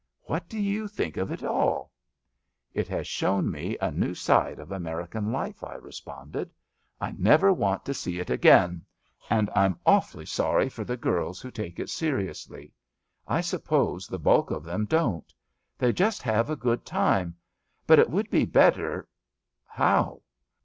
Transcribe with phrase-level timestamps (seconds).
[0.23, 1.91] What do you think of it all?''
[2.81, 6.49] It has shown me a new side of American life/' I responded,
[6.99, 8.83] I never want to see it again—
[9.29, 12.73] ^and I'm awfully sorry for the girls who take it seriously.
[13.27, 15.31] I suppose the bulk of them don't.
[15.77, 17.35] They just have a good time.
[17.85, 19.07] But it would be better
[19.77, 20.23] "''How?